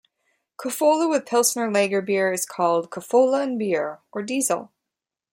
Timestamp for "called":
2.43-2.89